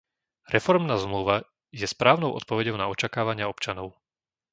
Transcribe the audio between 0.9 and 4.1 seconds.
zmluva je správnou odpoveďou na očakávania občanov.